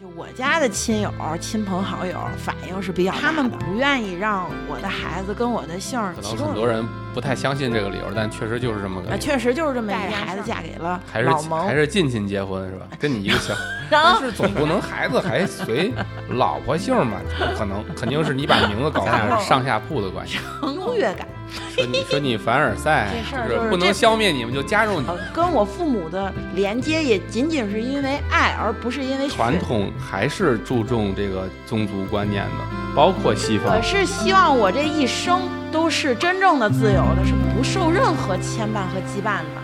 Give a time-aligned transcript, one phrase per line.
[0.00, 12.86] 就我家的亲友、亲朋好友反应是比较，他们不愿意让我的孩子跟我的姓儿可能很多人不太相信这个理由，但确实就是这么个确实就是这么一个孩子嫁给了还是老蒙，还是近亲结婚是吧？
[12.96, 13.52] 跟你一个姓，
[13.90, 15.92] 但是总不能孩子还随
[16.28, 17.20] 老婆姓吧？
[17.36, 20.38] 不可能，肯定是你把名字搞上了，上下铺的关系。
[20.62, 21.26] 优越感，
[21.74, 25.06] 说你说你凡尔赛 这事，儿是不能消灭你们，就加入你。
[25.06, 33.82] 呃跟我父母的连接也仅仅是因为爱，而不是因为血传统还是注重这个宗族观念的，包括西方我。
[33.82, 39.62] 是希望我这一生都是真正的自由的，是不受任何牵绊和羁绊的。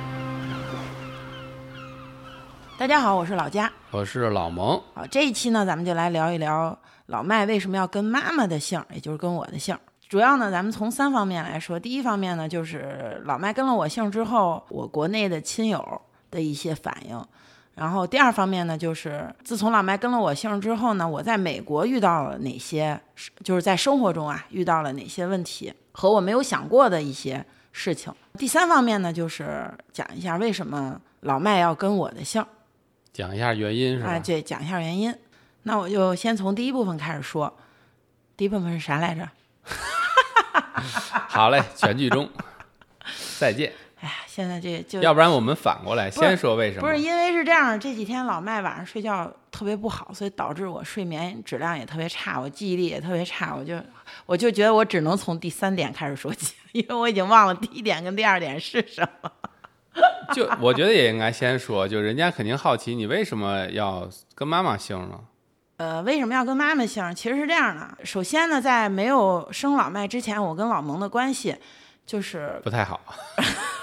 [2.78, 3.70] 大家好，我是老佳。
[3.91, 9.80] 我是老蒙，好，这一期呢，咱们就来聊一聊老麦为什么要跟妈妈的姓，也就是跟我的姓儿。
[10.14, 11.77] 主要呢，咱们从三方面来说。
[11.77, 16.00] 第一方面呢，就是老麦跟了我姓之后，我国内的亲友
[16.30, 17.20] 的一些反应。
[17.74, 23.00] 然后第二方面呢，就是自从老麦跟了我姓之后呢，我在美国遇到了哪些，
[23.42, 28.14] 就是在生活中啊遇到了哪些问题和我没有想过的一些事情。
[28.39, 32.46] 第三方面呢，就是讲一下为什么老麦要跟我的姓。
[33.12, 34.11] 讲一下原因是吧？
[34.11, 34.20] 啊？
[34.20, 35.12] 对，讲一下原因。
[35.64, 37.52] 那我就先从第一部分开始说。
[38.36, 39.28] 第一部分是啥来着？
[41.28, 42.28] 好嘞，全剧终，
[43.39, 43.72] 再见。
[44.00, 46.83] 哎呀，现在这就要不然我们反过来先说为什么？
[46.83, 53.80] 不是因为是这样，这几天老麦晚上睡觉特别不好，所以导致我睡眠质量也特别差，我记忆力也特别差，我就
[54.27, 59.30] 我就觉得我只能从第三点开始说起， 因为我已经忘了第一点跟第二点是什么。
[60.34, 65.20] 就我觉得也应该先说，就人家肯定好奇你为什么要跟妈妈姓呢？
[65.77, 67.14] 呃，为什么要跟妈妈姓？
[67.14, 71.56] 其实是这样的，首先呢，在没有生老麦之前，我跟老蒙的关系
[72.06, 73.00] 就是不太好，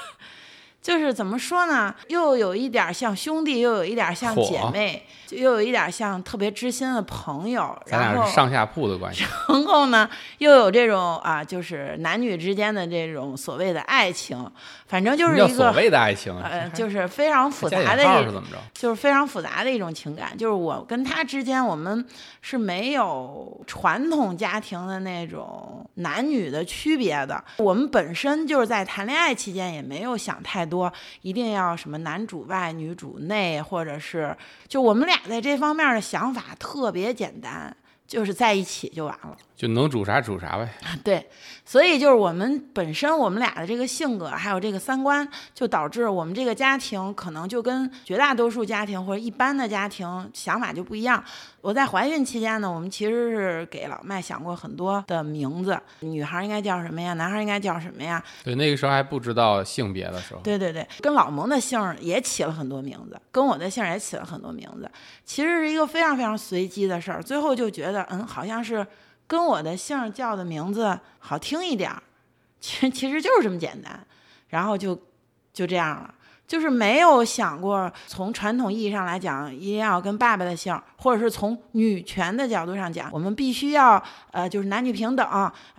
[0.81, 7.77] 就是怎么说呢，又有一点像兄弟，又有一点像姐妹，就又有一点像特别知心的朋友。
[7.85, 9.23] 咱然后俩是上下铺的关系。
[9.47, 10.09] 然后呢，
[10.39, 14.49] 又有这种啊，就是男女之间的这种所谓的爱情，
[14.87, 16.49] 反正就是一个所谓的爱情啊？
[16.51, 18.57] 呃，就是非常复杂的一引号是怎么着？
[18.73, 22.03] 就是非常复杂的一种情感，就是我跟他之间，我们
[22.41, 27.43] 是没有传统家庭的那种男女的区别的。
[27.57, 34.35] 我们本身就是在谈恋爱期间也没有想太多，一定要什么男主外女主内，或者是
[34.67, 37.75] 就我们俩在这方面的想法特别简单，
[38.07, 39.37] 就是在一起就完了。
[39.55, 40.67] 就能煮啥煮啥呗。
[41.03, 41.29] 对，
[41.63, 51.23] 所以就是我们本身我们俩的这个性格，还有这个三观，就导致我们这个家庭可能就跟绝大多数家庭或者一般的家庭想法就不一样。
[51.61, 57.13] 我在怀孕期间呢，我们其实是给老麦想过很多的名字，女孩应该叫什么呀？
[57.13, 58.23] 男孩应该叫什么呀？
[58.43, 64.89] 对，那个时候还不知道性别的时候，对对对，跟老蒙的姓儿也起了很多名字，跟我的姓儿也起了很多名字，
[65.23, 67.21] 其实是一个非常非常随机的事儿。
[67.21, 68.85] 最后就觉得，嗯，好像是
[69.27, 72.01] 跟我的姓儿叫的名字好听一点儿，
[72.59, 74.03] 其实其实就是这么简单，
[74.49, 74.99] 然后就
[75.53, 76.15] 就这样了。
[76.51, 85.25] 就是没有想过从传统意义上来讲，一定要跟爸爸的姓，或者是从女权的角度上讲，我们必须要呃，就是男女平等。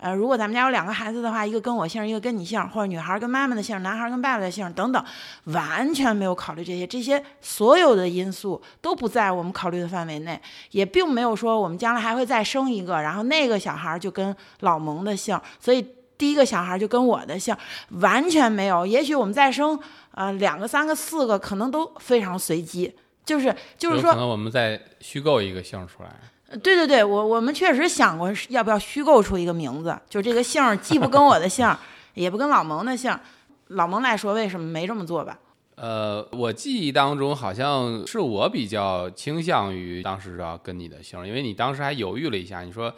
[0.01, 5.05] 呃，如果咱们家有两个孩子的话，一个跟我姓，一个跟你姓，或者女孩跟妈妈的姓，男孩跟爸爸的姓等等，
[5.45, 10.41] 完全没有考虑这些，这些所有的因素都不在我们考虑的范围内，
[10.71, 17.55] 也并没有说我们将来还会再生一个，然后那个小孩就跟老蒙的姓，所以第一个小孩就跟我的姓，
[18.01, 18.87] 完全没有。
[18.87, 19.79] 也许我们再生
[20.15, 22.95] 呃两个、三个、四个，可能都非常随机。
[23.25, 26.11] 就是就是说可，能我们再虚构一个姓出来。
[26.59, 31.75] 对对对，我我们确实想过要不要虚构出一个名字，就这个姓既不跟我的姓，
[32.15, 33.17] 也不跟老蒙的姓。
[33.69, 35.39] 老蒙来说，为什么没这么做吧？
[35.77, 42.93] 呃，我记忆当中好像是我比较倾向于当时要跟你的姓，因为你当时还犹豫了一下，你说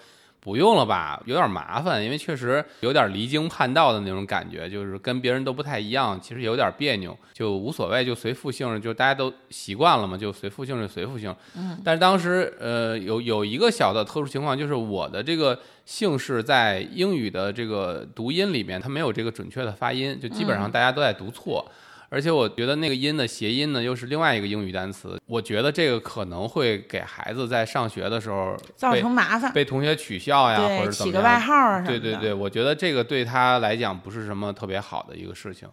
[0.44, 11.34] 不用了吧，有点麻烦，因为确实有点离经叛道的那种感觉，就是跟别人都不太一样，其实有点别扭，就无所谓，就随父姓，就大家都习惯了嘛，就随父姓就随父姓。
[11.56, 21.66] 嗯，但是当时呃有有一个小的特殊情况，就是我的这个姓氏在英语的这个读音里面，它没有这个准确的发音，就基本上大家都在读错。
[22.08, 25.20] 而且我觉得那个音的谐音呢，又是另外一个英语单词。
[25.26, 29.52] 我觉得这个可能会给孩子在上学的时候造成麻烦。
[29.52, 31.38] 被同学取笑呀，或，者怎么起个外。
[31.38, 31.98] 号啊什么的。
[31.98, 35.68] 对对对，我觉得这个对他来讲不是什么特别好的一个事情，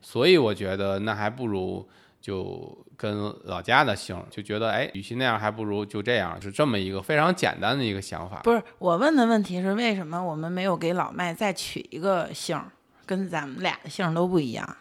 [0.00, 1.86] 所以我觉得那还不如
[2.20, 8.40] 就跟老家的姓，就觉得哎，与其那样，还不如就这样，是这么一个非常简单的一个想法。
[8.44, 12.58] 不是我问的问题是，为什么我们没有给老麦再取一个姓，
[13.04, 14.76] 跟咱们俩的姓都不一样？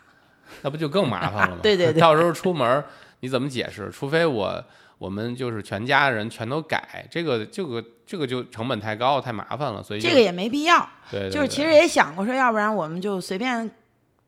[0.62, 1.60] 那不就更麻烦了吗？
[1.64, 2.84] 对对对 到时候出门
[3.22, 3.90] 你怎么解释？
[3.92, 4.64] 除非我
[4.98, 10.88] 我们就是全家人全都改，这个这个这个就成本太高，太麻烦了，所以这个也没必要。
[11.10, 13.70] 对，就是其实也想过说，要不然我们就随便。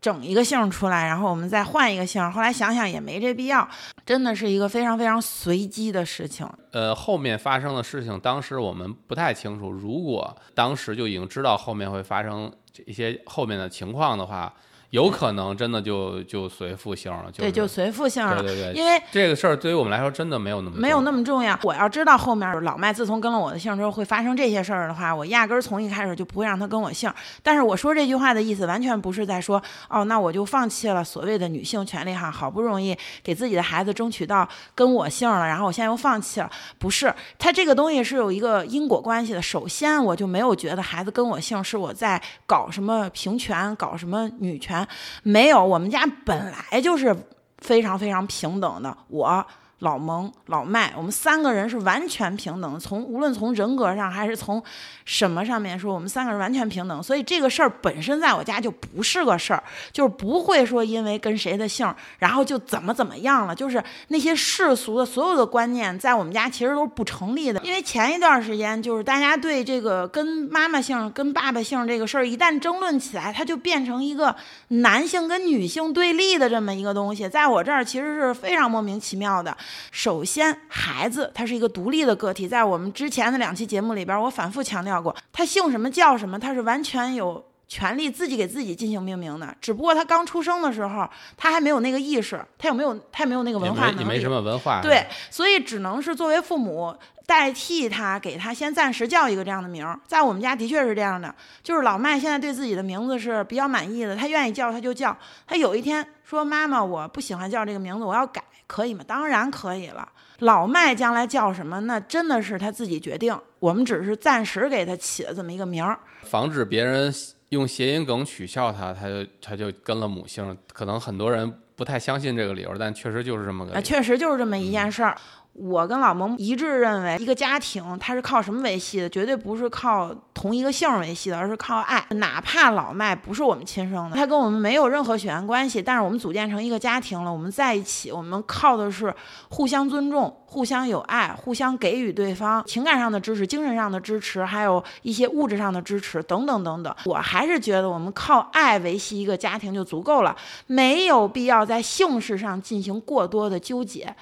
[0.04, 2.22] 整一个姓出来，然后我们再换一个姓。
[2.34, 3.66] 后来想想也没这必要，
[4.06, 6.46] 真的是一个非常非常随机的事情。
[6.74, 9.72] 呃，后面发生的事情，当时我们不太清楚。
[9.72, 12.52] 如果当时就已经知道后面会发生
[12.86, 14.54] 一些后面的情况的话。
[14.94, 18.40] 有可能真的就就随父姓了，对，就随父姓了。
[18.40, 21.60] 对对对，因为这个事儿对于我们来说真的没有那么没有那么重要。
[21.64, 27.12] 我要知道后面老麦自从跟了我的姓之后会发生这些事儿的话，我压根儿从一开始就不会让他跟我姓。
[27.42, 29.60] 但是我说这句话的意思完全不是在说
[29.90, 36.48] 哦，那我就放弃了所谓的女性权利哈，好不容易给自己的孩子争取到跟我姓了，然后我现在又放弃了。
[36.78, 39.42] 不是，他这个东西是有一个因果关系的。
[39.42, 44.83] 首先，我就没有觉得孩子跟我姓是我在搞什么平权，搞什么女权，
[45.24, 45.64] 没有。
[45.66, 47.16] 我们家本来就是
[47.60, 49.46] 非常非常平等的，我。
[49.84, 54.64] 老蒙、老麦，我们三个人是完全平等，从无论从人格上还是从
[55.04, 57.04] 什么上面说，我们三个人完全平等。
[57.04, 63.54] 所以这个事儿本身在我家就不是个事儿，就是不会说因为跟谁的姓，然后就怎么怎么样了。
[63.54, 67.60] 就是那些世俗的所有的观念，在我们家其实都是不成立的。
[67.66, 74.34] 因为前一段时间，就是大家对这个跟妈妈姓、跟爸爸姓这个事儿一旦争论起来，它就变成一个
[74.70, 77.28] 男性跟女性对立的这么一个东西。
[77.28, 79.54] 在我这儿其实是非常莫名其妙的。
[79.92, 89.56] 首先，孩子他是一个独立的个体，在我们之前的两期节目里边，我反复强调过，他姓什么叫什么，他是完全有权利自己给自己进行命名的。
[89.60, 100.00] 只不过他刚出生的时候，他还没有那个意识，他有没有，他也没有那个文化能力，你没什么文化，对，所以只能是作为父母代替他，给他先暂时叫一个这样的名儿。
[100.06, 105.18] 在我们家的确是这样的，就是老麦现在对自己的名字是比较满意的，他愿意叫他就叫。
[105.48, 109.04] 他有一天说：“妈妈，我不喜欢叫这个名字，我要改。”可以吗？
[109.06, 110.08] 当然可以了。
[110.40, 113.38] 老麦将来叫什么，那真的是他自己决定。
[113.60, 117.14] 我们只是暂时给他起了这么一个名儿，防止别人
[117.50, 120.58] 用谐音梗取笑他，他就他就跟了母姓。
[120.72, 123.80] 可能很多人不太相信这个理由，但确实就是这么个。
[123.82, 125.16] 确实就是这么一件事儿。
[125.54, 129.08] 我跟老蒙一致认为，一个家庭它是靠什么维系的？
[129.08, 132.04] 绝对不是靠同一个姓维系的，而是靠爱。
[132.16, 139.14] 哪怕老麦不是我们亲生的，他跟我们没有任何血缘关系，但是我们组建成一个家庭了，我们在一起，我们靠的是
[139.50, 146.94] 互相尊重、互相有爱、互相给予对方情感上的支持、精神上的支持，还有一些物质上的支持等等等等。
[147.06, 150.36] 我还是觉得我们靠爱维系一个家庭就足够了，
[150.66, 154.16] 没有必要在姓氏上进行过多的纠结。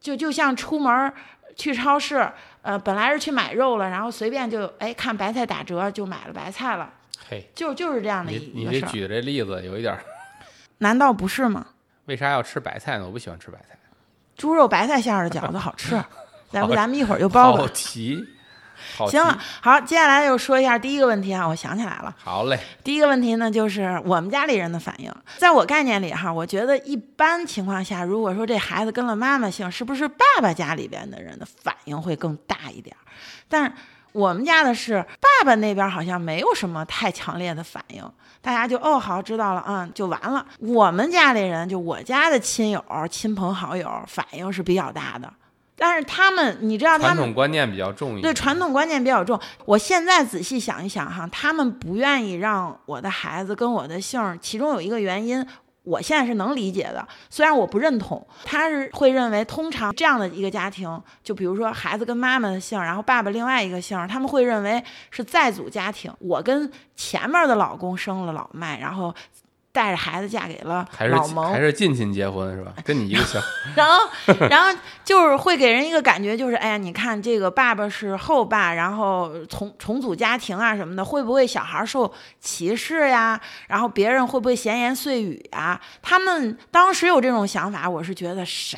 [0.00, 1.12] 就就像出门
[1.56, 2.30] 去超市，
[2.62, 6.92] 呃，本来是去买肉了，然后随便就哎看白菜打折就买了白菜了，
[7.28, 9.98] 嘿，就就是这样的一你你这举的这例子有一点，
[10.78, 11.66] 难道不是吗？
[12.06, 13.06] 为啥要吃白菜呢？
[13.06, 13.76] 我不喜欢吃白菜。
[14.36, 16.00] 猪肉白菜馅儿的饺子好吃，
[16.52, 17.58] 来不咱们一会儿就包吧。
[17.58, 18.24] 好题。
[19.10, 22.14] 行了，好，接下来就说一下第一个问题啊，我想起来了。
[22.22, 25.12] 好嘞，第一个问题呢，就是我们家里人的反应。
[25.36, 32.96] 在我概念里哈，我觉得一般情况下，如果说这孩子跟了妈妈姓，是不是爸爸家里边的人的反应会更大一点？
[33.48, 33.72] 但是
[34.12, 38.02] 我们家的是爸爸那边好像没有什么太强烈的反应，
[38.40, 40.44] 大家就哦好知道了，嗯，就完了。
[40.60, 45.32] 我们家里人就我家的亲友、亲朋好友反应是比较大的。
[45.78, 48.22] 但是他们，你知道，他们传统观念比较重一点。
[48.22, 49.38] 对，传统观念比较重。
[49.64, 55.46] 我现在仔细想一想哈，他们不愿意让我的孩子跟我的姓，其中有一个原因，
[55.84, 57.06] 我现在是能理解的。
[57.30, 66.12] 虽然我不认同，他是会认为，通常这样的一个家庭，就比如说孩子跟妈妈的姓，然后爸爸另外一个姓，他们会认为是再组家庭。
[66.18, 69.14] 我跟前面的老公生了老麦，然后。
[69.78, 72.72] 带着孩子嫁给了老蒙，还是近亲结婚是吧？
[72.84, 73.40] 跟你一个姓。
[73.76, 74.00] 然后，
[74.50, 83.40] 然后就是会给人一个感觉，就是哎呀，你看这个爸爸是后爸，然后重重组家庭啊什么的，会不会小孩受歧视呀？
[83.68, 85.80] 然后别人会不会闲言碎语啊？
[86.02, 88.76] 他们当时有这种想法，我是觉得啥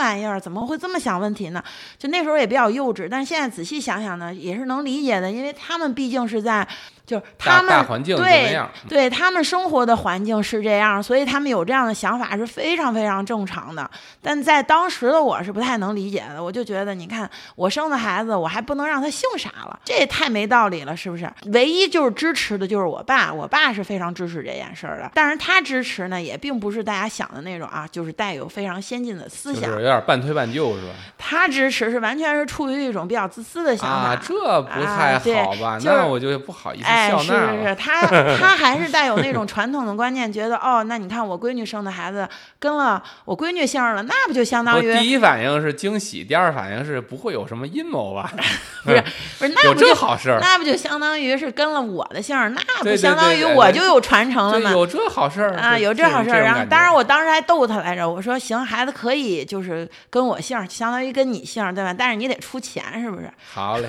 [0.00, 0.38] 玩意儿？
[0.38, 1.64] 怎么会这么想问题呢？
[1.96, 6.68] 就那时候也比较幼稚，但现在仔细想想呢，也是能理解的，因为他们毕竟是在。
[7.12, 7.84] 就是他们
[8.16, 13.88] 对对他们生活的环境是这样，所以他们有这样的想法是非常非常正常的。
[14.22, 21.30] 但在当时的我是不太能理解的，我就觉得，你看我生的孩子，我还不能让他姓啥了，这也太没道理了，是不是？
[21.52, 25.10] 唯一就是支持的就是我爸，我爸是非常支持这件事儿的。
[25.12, 30.94] 但是他支持呢，也并不是大家想的那种啊，就是带有非常先进的思想，有点半推半就，是吧？
[31.18, 35.78] 他支持是完全是出于一种比较自私的想法，这不太好吧？
[35.84, 36.84] 那我就不好意思。
[36.86, 37.32] 哎，是是
[37.68, 38.06] 是，他
[38.38, 42.28] 他还是带有那种传统的观念，觉得哦，那你看我闺女生的孩子
[42.58, 48.30] 跟了我闺女姓了，那不就相当于第一反应是惊喜，第二反应是不会有什么阴谋吧？
[48.84, 49.02] 不是
[49.38, 50.38] 不是，那有这不就好事儿？
[50.40, 54.70] 那不就相当于是跟了我的姓儿，那不相当于我就有传承了，吗？
[54.70, 56.42] 有这好事儿啊，有这好事儿。
[56.42, 61.94] 然后，当然，我当时还逗他来着，我说行，孩子可以就是跟我姓儿，相当于跟你姓儿，对吧？
[61.96, 63.30] 但是你得出钱，是不是？
[63.52, 63.88] 好嘞。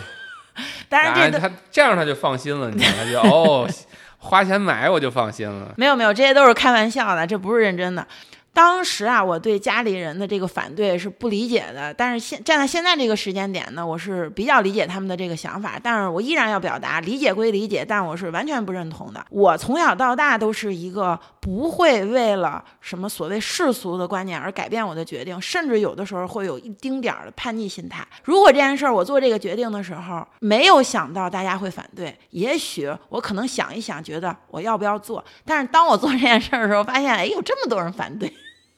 [0.89, 3.67] 当然这都他这样他就放心了，你知道他就哦，
[4.19, 5.73] 花钱买我就放心了。
[5.77, 8.05] 没有没有，这些都是开玩笑的，这不是认真的。
[8.53, 19.25] 当时啊，我对家里人的这个反对是不理解的，但是现站在现在这个时间点呢，我是比较理解他们的这个想法，但是我依然要表达，理解归理解，但我是完全不认同的。
[19.31, 28.07] 我从小到大都是一个不会为了什么所谓世俗的观念而改变我的决定，甚至有的时候会有一丁点儿的叛逆心态。
[28.23, 38.31] 如果这件事儿我做这个决定的时候没有想到大家会反对，也许我可能想一想，觉得我要不要做，但是当我做这件事儿的时候，发现哎有这么多人反对。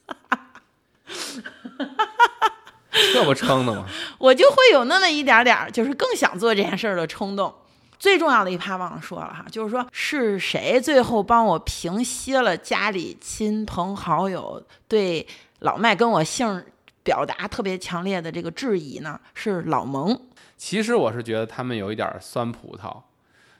[3.13, 3.85] 这不撑的吗？
[4.17, 7.53] 我就会有那么一点点儿，就是更想做这件事儿的冲动。
[7.97, 15.25] 最重要的一趴忘了说了哈，就是说是谁最后帮我平息了家里亲朋好友对
[15.59, 16.63] 老麦跟我姓
[17.03, 19.19] 表达特别强烈的这个质疑呢？
[19.33, 20.19] 是老蒙。
[20.57, 23.01] 其实我是觉得他们有一点酸葡萄，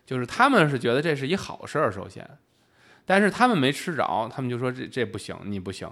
[0.06, 2.28] 就是他们是觉得这是一好事儿，首先，
[3.06, 5.90] 但是他们没吃着，他们就说这这不行，你不行，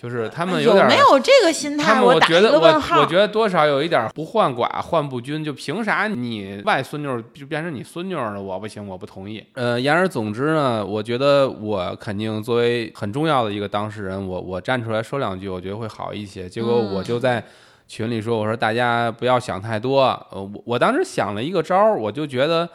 [0.00, 1.82] 就是他们有点儿没有这个心态？
[1.82, 2.82] 他们我觉得我。
[3.00, 8.40] 我觉得多少有一点不患寡患不均，就凭啥你外孙女儿就变成你孙女儿了？
[8.40, 9.44] 我不行，我不同意。
[9.54, 16.48] 呃，言而总之呢，我觉得我肯定作为很重要的一个当事人，我我站出来说两句，我觉得会好一些。
[16.48, 17.42] 结果我就在
[17.88, 20.02] 群里说，我说大家不要想太多。
[20.30, 22.68] 呃，我我当时想了一个招儿，我就觉得。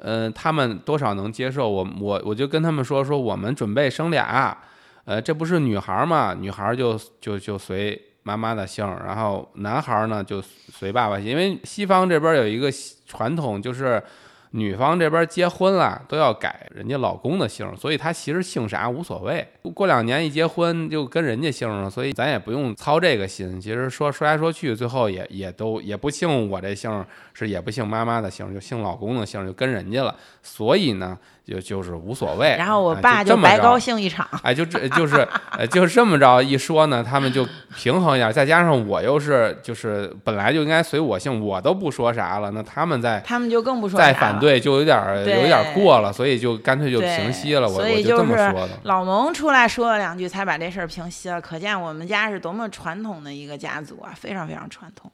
[0.00, 4.56] 呃，他们多少能接受我，我我就跟他们说说，我们准备生俩，
[5.08, 12.70] 呃，这不是女孩嘛，女孩就就就随妈妈的姓，然后男孩呢就随爸爸姓，因为西方这边有一个
[13.06, 14.02] 传统，就是
[14.50, 23.58] 女方这边结婚了都要改人家老公的姓儿，所以他其实姓啥无所谓，过两年一结婚就跟人家姓了，所以咱也不用操这个心。
[23.58, 31.18] 其实说说来说去，最后也也都也不姓我这姓儿，是也不姓妈妈的姓儿，就姓老公的姓儿，就跟人家了，所以呢。
[31.48, 34.28] 就就是无所谓，然后我哎爸就白高兴一场。
[34.42, 47.62] 哎，就这就是呃，就这么着一说呢，他们就平衡一下，再加上我又是就是本来就应该随我姓，我都不说啥了，那他们在他们就更不说啥了再反对，就有点儿有点儿过了，所以就干脆就平息了。
[47.62, 48.68] 我所我这么以就是说的。
[48.82, 51.40] 老蒙出来说了两句，才把这事儿平息了。
[51.40, 55.10] 可见我们家是多么传统的一个家族啊，非常非常传统。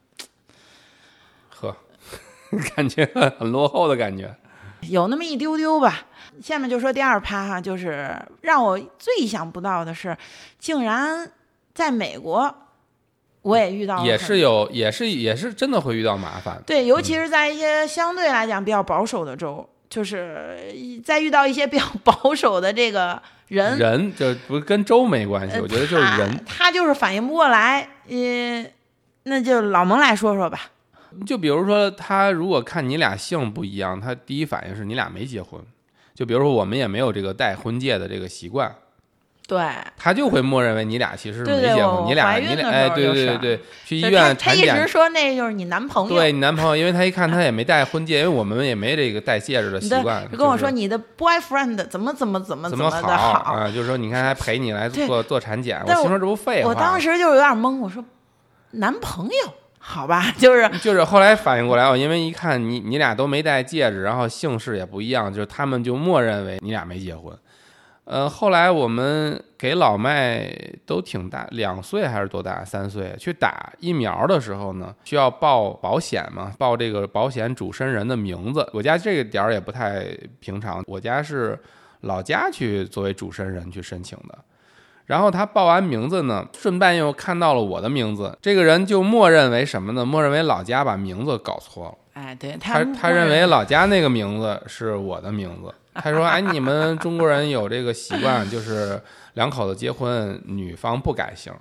[1.49, 1.75] 呵，
[2.75, 4.35] 感觉很落后的感觉。
[4.81, 6.05] 有那么一丢丢吧。
[6.41, 10.17] 下面就说第二趴哈，就是让我最意想不到的是，
[10.59, 11.31] 竟然
[11.73, 12.53] 在美国，
[13.41, 16.61] 我也遇到了也是有，也是也是真的会遇到麻烦。
[16.65, 20.57] 对，尤其是在一些相对来讲比较保守的州，就是
[21.05, 26.45] 在遇到一些比较保守的这个人，人就不跟州没关系，呃我觉得就是他人。
[26.45, 27.87] 他就是反应不过来。
[28.09, 28.65] 呃，
[29.23, 30.59] 那就老蒙来说说吧。
[31.25, 35.61] 就比如说，他如果看你俩姓不一样，他第一反应是你俩没结婚。
[36.13, 38.73] 就比如说，我们也没有这个戴婚戒的这个习惯，
[39.47, 39.59] 对，
[39.97, 41.85] 他就会默认为你俩其实是没结婚。
[41.85, 44.87] 我你俩你俩哎，对对对对，去医就院他他一直。
[44.87, 53.67] 说那就是你男朋友，对你男朋友，因为他一看他也没戴婚戒，因为我们也没这个戴戒指的习惯，就跟我就是说你的 boyfriend 怎么怎么怎么怎么的好啊？
[53.69, 56.69] 就是说，你看还陪你来做做产检，我但心说这不废话。
[56.69, 58.03] 我当时就有点懵，我说
[58.71, 59.53] 男朋友，
[59.87, 67.31] 好吧， 就是就是后来反应过来，我因为一看你你俩都没戴戒指，然后姓氏也不一样，就是他们就默认为你俩没结婚。
[68.05, 70.51] 呃，后来我们给老麦
[70.85, 72.65] 都挺大，两岁还是多大？
[72.65, 78.67] 三岁去打疫苗的时候呢，需要报保险嘛，报这个保险主申人的名字。
[78.73, 80.05] 我家这个点儿也不太
[80.39, 81.57] 平常，我家是
[82.01, 84.37] 老家去作为主申人去申请的。
[85.05, 90.05] 然后他报完名字呢，顺便又看到了我的名字，这个人就默认为什么呢？
[90.05, 91.93] 默认为老家把名字搞错了。
[92.13, 95.73] 哎，对他他认为老家那个名字是我的名字。
[95.95, 99.01] 他说：“哎，你们中国人有这个习惯，就是
[99.35, 101.53] 两口子结婚，女方不改姓，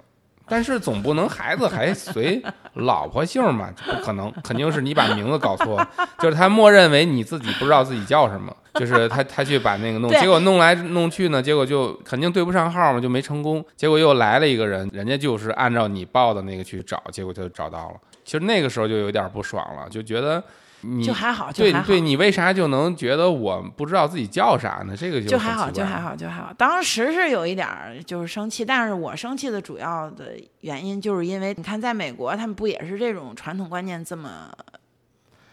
[0.46, 2.42] 但是总不能孩子还随
[2.74, 3.70] 老婆姓嘛？
[3.86, 5.90] 不可能，肯定是你把名字搞错了。
[6.18, 13.64] 就是他默认为你自己不知道自己叫什么， 就是他他去把那个弄，结果弄来弄去呢，结果就肯定对不上号嘛，就没成功。
[13.76, 17.96] 结果又来了一个人，人家就是按照你报的那个去找，结果就找到了。
[18.24, 20.42] 其实那个时候就有点不爽了，就觉得
[20.86, 24.94] 你就还好，就还好，对对，你为啥就能觉得我不知道自己叫啥呢？
[24.96, 26.52] 这个就还好，就还好，就还好。
[26.56, 34.50] 当时是有一点儿就是生气，但是我生气的主要的原因就是因为你看，在美国他们不也是这种传统观念这么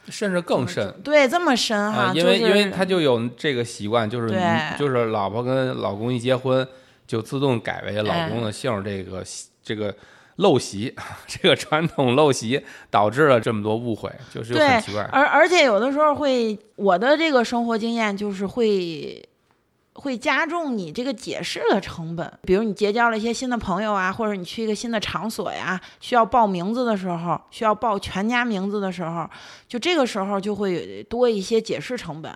[0.09, 0.93] 甚至更深。
[1.03, 2.03] 对这么深哈？
[2.03, 6.67] 啊，因为就是因为他就有这个习惯，就是你就是老婆跟老公一结婚，
[7.07, 9.95] 就自动改为老公哎的姓儿，这个习这个
[10.37, 10.95] 陋习，
[11.27, 15.01] 这个传统陋习导致了这么多误会，就是对很奇怪。
[15.11, 19.23] 而而且有的时候会，我的这个生活经验就是会
[19.93, 22.31] 会加重你这个解释的成本。
[22.43, 29.29] 比如你结交了一些新的朋友啊，或者你去一个新的场所呀，需要报名字的时候，需要报全家名字的时候，
[29.67, 32.35] 就这个时候就会多一些解释成本。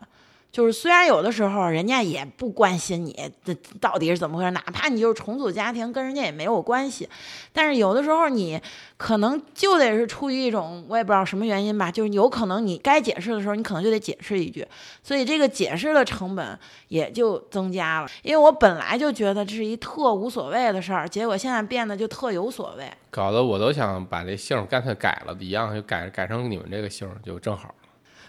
[0.55, 7.09] 就是虽然有的时候人家也不关心你这到底是怎么回事，哪怕你就是重组家庭，跟人家也没有关系，
[7.51, 8.57] 但是有的时候你
[8.95, 14.65] 可能就得是出于一种我也不知道什么原因吧，就是有可能你该解释的时候，你可能就得解释一句，
[15.03, 16.57] 所以这个解释的成本
[16.88, 18.07] 也就增加了。
[18.24, 22.89] 因为我本来就觉得这是一特无所谓的事儿，结果现在变得就特有所谓。
[23.12, 27.75] 搞得我都想把这姓儿干脆改了，一样就改改成你们这个姓儿就正好，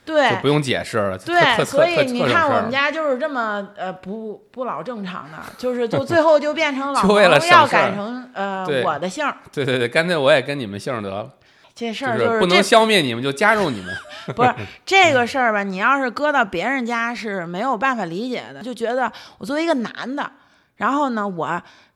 [0.07, 1.19] 对就不用解释了。
[1.19, 11.29] 对，所以你看我们家就是这么呃不不老正常的，就是就 最后就变成老就为了王要改成呃我的姓儿，对对对，干脆我也跟你们姓儿得了，
[11.75, 13.95] 这事儿就是不能消灭你们，就加入你们。
[14.35, 14.55] 不是
[14.87, 15.63] 这个事儿吧？
[15.63, 20.31] 你要是搁到别人家是没有办法理解的，就觉得我作为一个男的，
[20.77, 21.47] 然后呢，我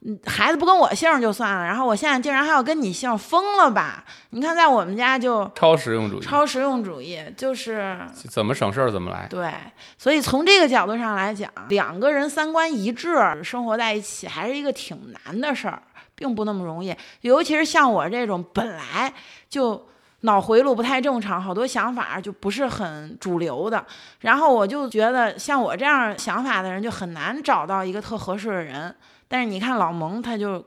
[0.01, 4.05] 嗯孩子不跟我姓就算了，然后我现在竟然还要跟你姓，疯了吧？
[4.31, 7.99] 你看在我们家就超实用主义，超实用主义，就是
[8.31, 9.27] 怎么省事儿怎么来。
[9.29, 9.53] 对，
[9.99, 15.83] 所以从这个角度上来讲，两个人三观一致，生活在一起还是一个挺难的事儿，
[16.15, 16.97] 并不那么容易。
[17.21, 19.13] 尤其是像我这种本来
[19.51, 19.87] 就
[20.23, 23.85] 脑回路不太正常，好多想法就不是很主流的，
[24.21, 28.95] 然后我就觉得像我这样想法的人就很难找到一个特合适的人。
[29.29, 30.65] 但是你看老蒙，他就。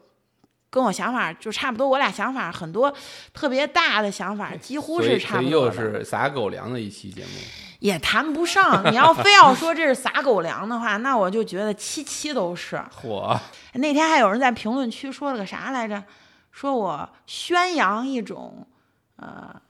[0.74, 2.92] 跟我想法就差不多，我俩想法很多
[3.32, 5.72] 特别大的想法，几乎是差不多的。
[5.72, 7.30] 是撒狗粮的一期节目。
[7.78, 8.92] 也谈不上。
[8.92, 12.84] 你要非要说这是撒狗粮的话，那我就觉得七期都是。
[13.00, 13.38] 嚯，
[13.74, 16.04] 那天还有人在评论区说了个啥来着？
[16.52, 18.66] 说我宣扬一种
[19.24, 19.62] 呃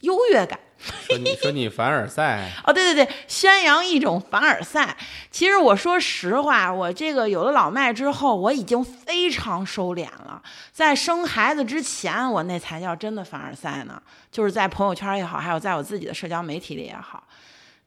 [0.00, 0.58] 优越感。
[1.06, 4.96] 说你说你凡尔赛，哦，对对对，宣扬一种凡尔赛。
[5.30, 10.42] 其实我说实话，我这个有了老麦之后，我已经非常收敛了。
[10.72, 17.22] 在生孩子之前，我那才叫真的凡尔赛呢，就是在朋友圈也好，还有在我自己的社交媒体里也好。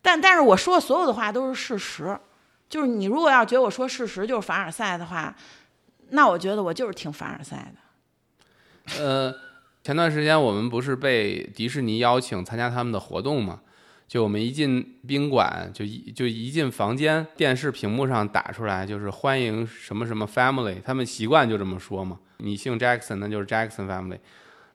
[0.01, 2.17] 但但是我说所有的话都是事实，
[2.69, 5.35] 就是你如果要觉得我说事实就是凡尔赛的话，
[6.11, 9.03] 那我觉得我就是挺凡尔赛的。
[9.03, 9.35] 呃，
[9.85, 13.61] 前段时间我们不是被迪士尼邀请参加他们的活动嘛？
[14.07, 22.17] 就我们一进宾馆，就一就一进房间，电视屏幕上打出来就是欢迎什么什么 family，他们习惯就这么说嘛。
[22.37, 24.17] 你姓 Jackson，那就是 Jackson family。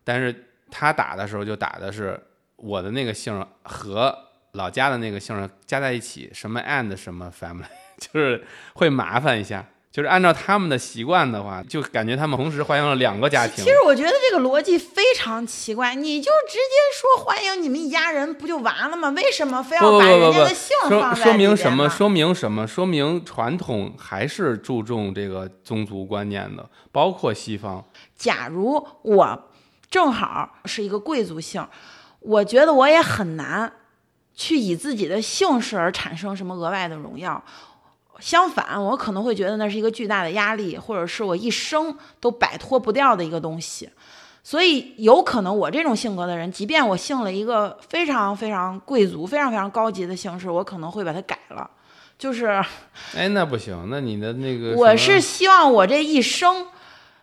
[0.05, 2.17] 但是他打的时候就打的是
[2.55, 4.17] 我的那个姓和
[4.53, 7.65] 老家的那个姓加在一起，什么 and 什么 family，
[7.99, 8.45] 就是
[8.75, 9.67] 会麻烦一下。
[9.93, 13.71] 就是按照他们的习惯的话，就感觉他们同时欢迎了两个家庭其。
[13.71, 16.61] 实我觉得这个逻辑非常奇怪，你就直接
[16.95, 19.11] 说欢迎你们一家人不就完了吗？
[19.11, 21.89] 为什么非要把人家的姓说放在说明里边呢什么？
[21.89, 22.67] 说明什么？
[22.69, 27.85] 说明传统还是注重这个宗族观念的，包括西方。
[28.15, 29.49] 假如我
[29.91, 31.67] 正好是一个贵族姓，
[32.21, 33.73] 我觉得我也很难
[34.37, 37.43] 去以自己的姓氏而产生什么额外的荣耀。
[38.21, 43.89] 相反，我可能会觉得那是一个巨大的压力，或者是我一生都摆脱不掉的一个东西。
[44.43, 51.71] 所以，有可能我这种性格的人，即便我姓了一个非常非常贵族、非常非常高级的姓氏，我可能会把它改了。
[52.19, 52.47] 就是
[53.15, 56.67] 哎，那不行，那你的那个我是希望我这一生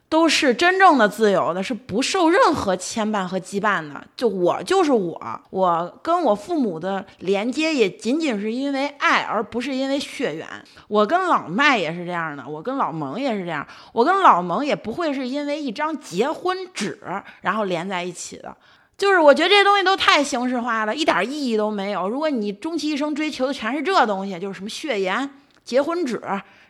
[0.10, 4.02] 都是真正的自由的，是不受任何牵绊和羁绊的。
[4.16, 10.48] 就我就是我，我跟我父母的连接也仅仅是因为爱，而不是因为血缘。
[10.88, 16.98] 我跟老麦也是这样的，我跟老蒙也是这样，我跟老蒙也不会是因为一张结婚纸
[17.42, 18.56] 然后连在一起的。
[18.98, 22.08] 就是我觉得这些东西都太形式化了，一点意义都没有。
[22.10, 25.30] 如果你终其一生追求的全是这东西，就是什么血缘、
[25.64, 26.20] 结婚纸，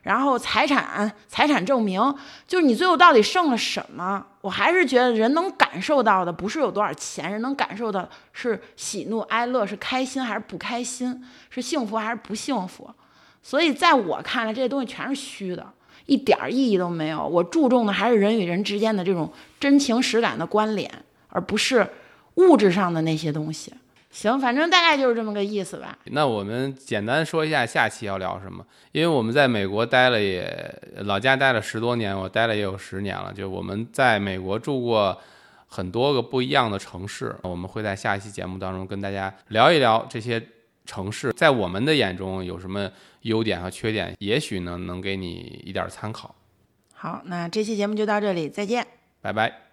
[0.07, 2.01] 然后财产、财产证明，
[2.47, 4.25] 就是你最后到底剩了什么？
[4.39, 12.89] 我还是觉得人能感受到的不是有多少钱，人能感受到是喜怒哀乐，是开心还是不开心，是幸福还是不幸福。
[13.43, 15.67] 所以在我看来，这些东西全是虚的，
[16.05, 17.27] 一点意义都没有。
[17.27, 20.89] 我注重的还是人与人之间的这种真情实感的关联，
[21.27, 21.85] 而不是
[22.35, 23.73] 物质上的那些东西。
[24.09, 25.97] 行，反正大概就是这么个意思吧。
[26.05, 35.15] 那我们简单说一下下期要聊什么，因为我们在美国待了也老家待了十多年，我待了也有十年了，就我们在美国住过
[35.67, 40.41] 很多个不一样的城市，我们会在下一期节目当中跟大家聊一聊这些
[40.85, 42.89] 城市在我们的眼中有什么
[43.21, 46.33] 优点和缺点，也许呢能给你一点参考。
[46.93, 48.87] 好，那这期节目就到这里，再见。
[49.21, 49.66] 拜拜。